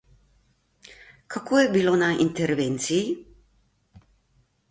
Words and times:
Kako 1.35 1.59
je 1.59 1.67
bilo 1.75 1.93
na 2.03 2.09
intervenciji? 2.25 3.03